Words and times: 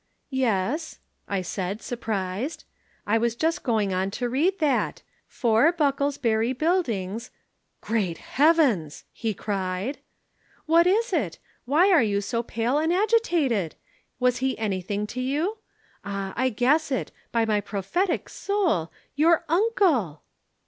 "'Yes,' 0.31 0.97
I 1.27 1.43
said, 1.43 1.79
surprised. 1.83 2.63
I 3.05 3.19
was 3.19 3.35
just 3.35 3.61
going 3.61 3.93
on 3.93 4.09
to 4.17 4.27
read 4.27 4.57
that, 4.57 5.03
'4, 5.27 5.71
Bucklesbury 5.73 6.53
Buildings' 6.57 7.29
"'Great 7.81 8.17
heavens!' 8.17 9.03
he 9.11 9.35
cried. 9.35 9.99
"'What 10.65 10.87
is 10.87 11.13
it? 11.13 11.37
Why 11.65 11.91
are 11.91 12.01
you 12.01 12.19
so 12.19 12.41
pale 12.41 12.79
and 12.79 12.91
agitated? 12.91 13.75
Was 14.19 14.37
he 14.37 14.57
anything 14.57 15.05
to 15.05 15.21
you. 15.21 15.59
Ah, 16.03 16.33
I 16.35 16.49
guess 16.49 16.91
it 16.91 17.11
by 17.31 17.45
my 17.45 17.61
prophetic 17.61 18.27
soul, 18.27 18.91
your 19.13 19.45
uncle!' 19.49 20.23